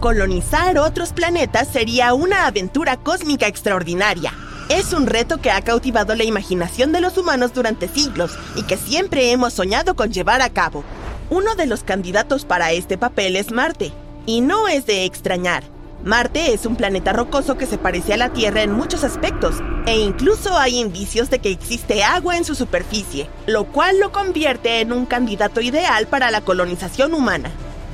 [0.00, 4.32] Colonizar otros planetas sería una aventura cósmica extraordinaria.
[4.68, 8.76] Es un reto que ha cautivado la imaginación de los humanos durante siglos y que
[8.76, 10.84] siempre hemos soñado con llevar a cabo.
[11.30, 13.90] Uno de los candidatos para este papel es Marte,
[14.24, 15.64] y no es de extrañar.
[16.04, 19.98] Marte es un planeta rocoso que se parece a la Tierra en muchos aspectos, e
[19.98, 24.92] incluso hay indicios de que existe agua en su superficie, lo cual lo convierte en
[24.92, 27.50] un candidato ideal para la colonización humana.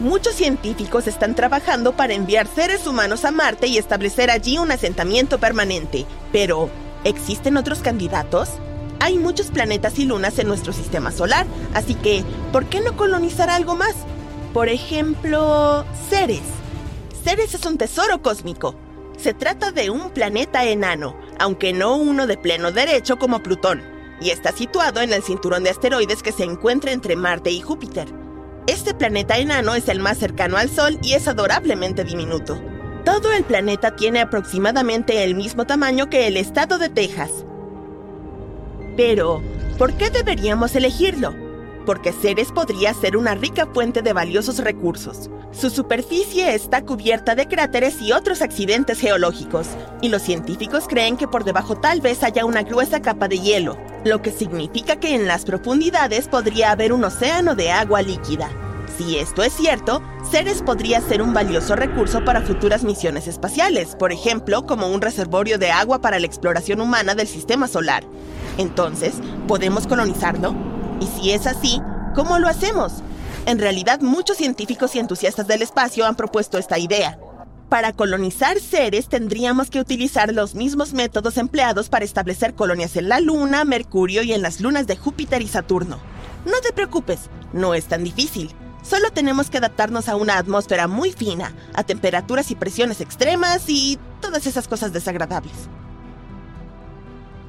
[0.00, 5.40] Muchos científicos están trabajando para enviar seres humanos a Marte y establecer allí un asentamiento
[5.40, 6.06] permanente.
[6.30, 6.70] Pero,
[7.02, 8.48] ¿existen otros candidatos?
[9.00, 13.50] Hay muchos planetas y lunas en nuestro sistema solar, así que, ¿por qué no colonizar
[13.50, 13.96] algo más?
[14.54, 16.42] Por ejemplo, Ceres.
[17.24, 18.76] Ceres es un tesoro cósmico.
[19.16, 23.82] Se trata de un planeta enano, aunque no uno de pleno derecho como Plutón,
[24.20, 28.17] y está situado en el cinturón de asteroides que se encuentra entre Marte y Júpiter.
[28.68, 32.60] Este planeta enano es el más cercano al Sol y es adorablemente diminuto.
[33.02, 37.30] Todo el planeta tiene aproximadamente el mismo tamaño que el estado de Texas.
[38.94, 39.40] Pero,
[39.78, 41.34] ¿por qué deberíamos elegirlo?
[41.86, 45.30] Porque Ceres podría ser una rica fuente de valiosos recursos.
[45.50, 49.68] Su superficie está cubierta de cráteres y otros accidentes geológicos,
[50.02, 53.78] y los científicos creen que por debajo tal vez haya una gruesa capa de hielo,
[54.04, 58.50] lo que significa que en las profundidades podría haber un océano de agua líquida.
[58.96, 64.12] Si esto es cierto, Ceres podría ser un valioso recurso para futuras misiones espaciales, por
[64.12, 68.02] ejemplo, como un reservorio de agua para la exploración humana del sistema solar.
[68.56, 69.14] Entonces,
[69.46, 70.54] ¿podemos colonizarlo?
[71.00, 71.80] Y si es así,
[72.14, 72.94] ¿cómo lo hacemos?
[73.46, 77.18] En realidad, muchos científicos y entusiastas del espacio han propuesto esta idea.
[77.68, 83.20] Para colonizar Ceres tendríamos que utilizar los mismos métodos empleados para establecer colonias en la
[83.20, 85.98] Luna, Mercurio y en las lunas de Júpiter y Saturno.
[86.46, 88.54] No te preocupes, no es tan difícil.
[88.82, 93.98] Solo tenemos que adaptarnos a una atmósfera muy fina, a temperaturas y presiones extremas y
[94.22, 95.52] todas esas cosas desagradables.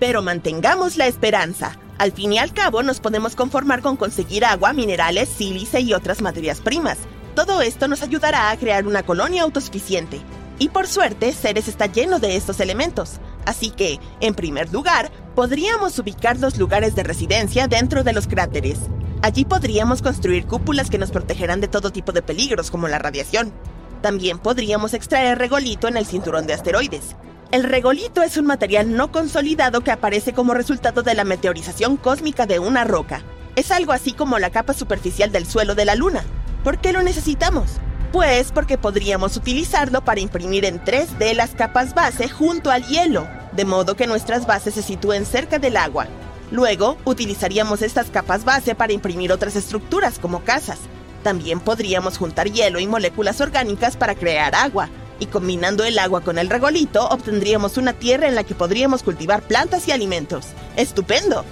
[0.00, 1.78] Pero mantengamos la esperanza.
[1.98, 6.22] Al fin y al cabo nos podemos conformar con conseguir agua, minerales, sílice y otras
[6.22, 6.96] materias primas.
[7.36, 10.22] Todo esto nos ayudará a crear una colonia autosuficiente.
[10.58, 13.20] Y por suerte, Ceres está lleno de estos elementos.
[13.44, 18.78] Así que, en primer lugar, podríamos ubicar los lugares de residencia dentro de los cráteres.
[19.20, 23.52] Allí podríamos construir cúpulas que nos protegerán de todo tipo de peligros como la radiación.
[24.00, 27.16] También podríamos extraer regolito en el cinturón de asteroides.
[27.52, 32.46] El regolito es un material no consolidado que aparece como resultado de la meteorización cósmica
[32.46, 33.20] de una roca.
[33.56, 36.24] Es algo así como la capa superficial del suelo de la Luna.
[36.66, 37.74] ¿Por qué lo necesitamos?
[38.10, 43.64] Pues porque podríamos utilizarlo para imprimir en 3D las capas base junto al hielo, de
[43.64, 46.08] modo que nuestras bases se sitúen cerca del agua.
[46.50, 50.80] Luego, utilizaríamos estas capas base para imprimir otras estructuras como casas.
[51.22, 54.88] También podríamos juntar hielo y moléculas orgánicas para crear agua,
[55.20, 59.42] y combinando el agua con el regolito obtendríamos una tierra en la que podríamos cultivar
[59.42, 60.46] plantas y alimentos.
[60.74, 61.44] ¡Estupendo!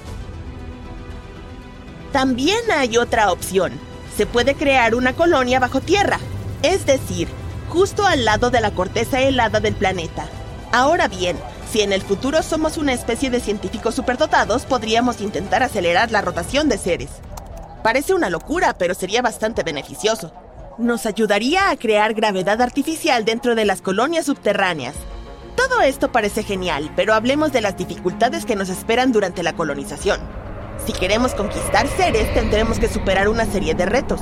[2.11, 3.94] También hay otra opción.
[4.17, 6.19] Se puede crear una colonia bajo tierra,
[6.63, 7.29] es decir,
[7.69, 10.27] justo al lado de la corteza helada del planeta.
[10.73, 11.37] Ahora bien,
[11.71, 16.69] si en el futuro somos una especie de científicos superdotados, podríamos intentar acelerar la rotación
[16.69, 17.11] de seres.
[17.83, 20.33] Parece una locura, pero sería bastante beneficioso
[20.79, 24.95] nos ayudaría a crear gravedad artificial dentro de las colonias subterráneas.
[25.57, 30.21] Todo esto parece genial, pero hablemos de las dificultades que nos esperan durante la colonización.
[30.87, 34.21] Si queremos conquistar seres, tendremos que superar una serie de retos.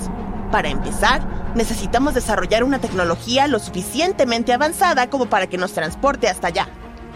[0.51, 6.49] Para empezar, necesitamos desarrollar una tecnología lo suficientemente avanzada como para que nos transporte hasta
[6.49, 6.69] allá.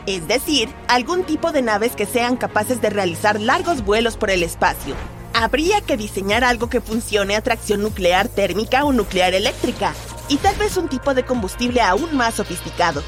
[0.07, 4.43] Es decir, algún tipo de naves que sean capaces de realizar largos vuelos por el
[4.43, 4.95] espacio,
[5.35, 9.93] habría que diseñar algo que funcione a tracción nuclear térmica o nuclear eléctrica,
[10.29, 13.03] y tal vez un tipo de combustible aún más sofisticado,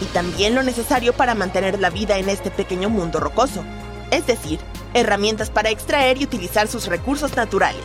[0.00, 3.64] y también lo necesario para mantener la vida en este pequeño mundo rocoso,
[4.10, 4.60] es decir,
[4.94, 7.84] herramientas para extraer y utilizar sus recursos naturales.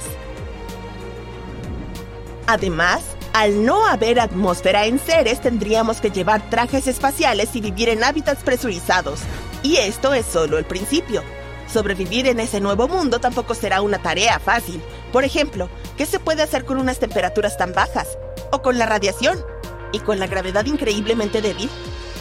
[2.48, 3.02] Además,
[3.34, 8.44] al no haber atmósfera en Ceres, tendríamos que llevar trajes espaciales y vivir en hábitats
[8.44, 9.20] presurizados,
[9.64, 11.24] y esto es solo el principio.
[11.72, 14.82] Sobrevivir en ese nuevo mundo tampoco será una tarea fácil.
[15.12, 18.18] Por ejemplo, ¿qué se puede hacer con unas temperaturas tan bajas?
[18.52, 19.44] ¿O con la radiación?
[19.92, 21.70] y con la gravedad increíblemente débil?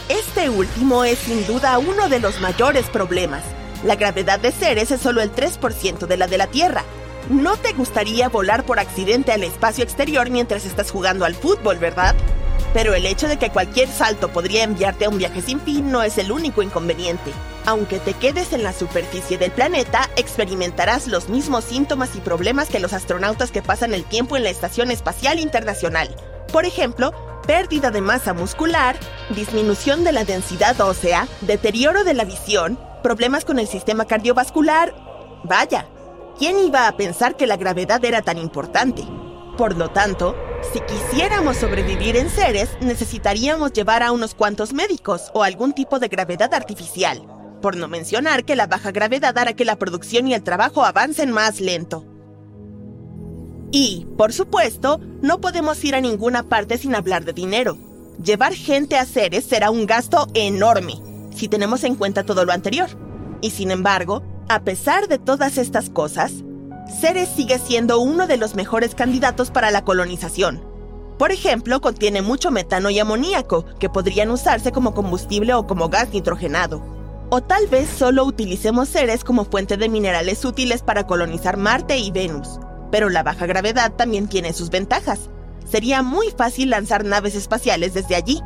[0.09, 3.43] Este último es sin duda uno de los mayores problemas.
[3.83, 6.83] La gravedad de Ceres es solo el 3% de la de la Tierra.
[7.29, 12.15] No te gustaría volar por accidente al espacio exterior mientras estás jugando al fútbol, ¿verdad?
[12.73, 16.01] Pero el hecho de que cualquier salto podría enviarte a un viaje sin fin no
[16.01, 17.31] es el único inconveniente.
[17.65, 22.79] Aunque te quedes en la superficie del planeta, experimentarás los mismos síntomas y problemas que
[22.79, 26.09] los astronautas que pasan el tiempo en la Estación Espacial Internacional.
[26.51, 27.13] Por ejemplo,
[27.45, 28.97] pérdida de masa muscular,
[29.29, 34.93] disminución de la densidad ósea, deterioro de la visión, problemas con el sistema cardiovascular.
[35.43, 35.87] Vaya,
[36.37, 39.03] ¿quién iba a pensar que la gravedad era tan importante?
[39.57, 40.35] Por lo tanto,
[40.71, 46.07] si quisiéramos sobrevivir en Ceres, necesitaríamos llevar a unos cuantos médicos o algún tipo de
[46.07, 47.23] gravedad artificial,
[47.61, 51.31] por no mencionar que la baja gravedad hará que la producción y el trabajo avancen
[51.31, 52.05] más lento.
[53.71, 57.77] Y, por supuesto, no podemos ir a ninguna parte sin hablar de dinero.
[58.23, 60.95] Llevar gente a Ceres será un gasto enorme,
[61.37, 62.89] si tenemos en cuenta todo lo anterior.
[63.41, 66.43] Y sin embargo, a pesar de todas estas cosas,
[66.99, 70.63] Ceres sigue siendo uno de los mejores candidatos para la colonización.
[71.17, 76.09] Por ejemplo, contiene mucho metano y amoníaco, que podrían usarse como combustible o como gas
[76.13, 76.81] nitrogenado.
[77.29, 82.11] O tal vez solo utilicemos Ceres como fuente de minerales útiles para colonizar Marte y
[82.11, 82.59] Venus.
[82.91, 85.29] Pero la baja gravedad también tiene sus ventajas.
[85.69, 88.41] Sería muy fácil lanzar naves espaciales desde allí.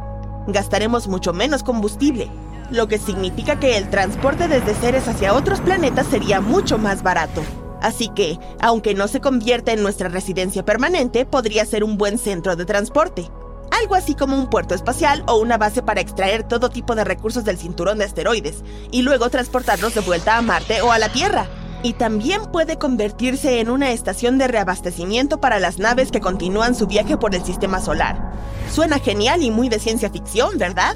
[0.48, 2.32] Gastaremos mucho menos combustible,
[2.72, 7.42] lo que significa que el transporte desde Ceres hacia otros planetas sería mucho más barato.
[7.82, 12.56] Así que, aunque no se convierta en nuestra residencia permanente, podría ser un buen centro
[12.56, 13.30] de transporte.
[13.72, 17.44] Algo así como un puerto espacial o una base para extraer todo tipo de recursos
[17.44, 21.48] del cinturón de asteroides y luego transportarlos de vuelta a Marte o a la Tierra.
[21.84, 26.86] Y también puede convertirse en una estación de reabastecimiento para las naves que continúan su
[26.86, 28.32] viaje por el sistema solar.
[28.72, 30.96] Suena genial y muy de ciencia ficción, ¿verdad?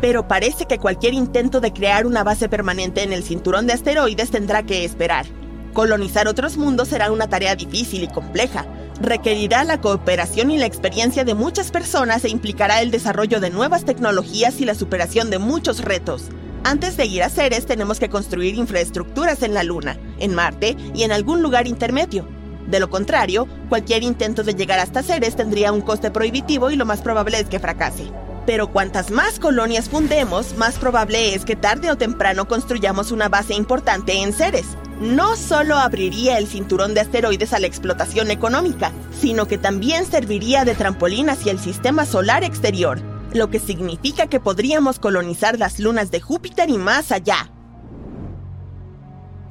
[0.00, 4.30] Pero parece que cualquier intento de crear una base permanente en el cinturón de asteroides
[4.30, 5.26] tendrá que esperar.
[5.72, 8.66] Colonizar otros mundos será una tarea difícil y compleja.
[9.00, 13.84] Requerirá la cooperación y la experiencia de muchas personas e implicará el desarrollo de nuevas
[13.84, 16.24] tecnologías y la superación de muchos retos.
[16.64, 21.04] Antes de ir a Ceres tenemos que construir infraestructuras en la Luna, en Marte y
[21.04, 22.26] en algún lugar intermedio.
[22.66, 26.84] De lo contrario, cualquier intento de llegar hasta Ceres tendría un coste prohibitivo y lo
[26.84, 28.12] más probable es que fracase.
[28.46, 33.54] Pero cuantas más colonias fundemos, más probable es que tarde o temprano construyamos una base
[33.54, 34.66] importante en Ceres.
[35.00, 40.64] No solo abriría el cinturón de asteroides a la explotación económica, sino que también serviría
[40.64, 43.00] de trampolín hacia el sistema solar exterior,
[43.32, 47.50] lo que significa que podríamos colonizar las lunas de Júpiter y más allá.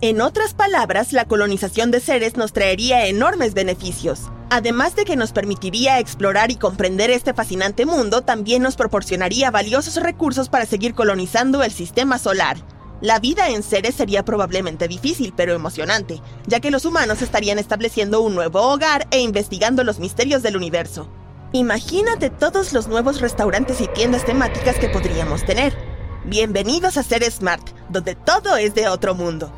[0.02, 4.32] En otras palabras, la colonización de Ceres nos traería enormes beneficios.
[4.52, 9.98] Además de que nos permitiría explorar y comprender este fascinante mundo, también nos proporcionaría valiosos
[9.98, 12.58] recursos para seguir colonizando el sistema solar.
[13.00, 18.22] La vida en Ceres sería probablemente difícil, pero emocionante, ya que los humanos estarían estableciendo
[18.22, 21.08] un nuevo hogar e investigando los misterios del universo.
[21.52, 25.78] Imagínate todos los nuevos restaurantes y tiendas temáticas que podríamos tener.
[26.26, 29.54] Bienvenidos a Ceres Smart, donde todo es de otro mundo.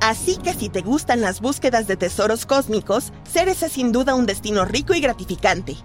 [0.00, 4.26] Así que si te gustan las búsquedas de tesoros cósmicos, Ceres es sin duda un
[4.26, 5.76] destino rico y gratificante.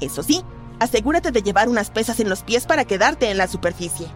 [0.00, 0.42] Eso sí,
[0.80, 4.08] asegúrate de llevar unas pesas en los pies para quedarte en la superficie.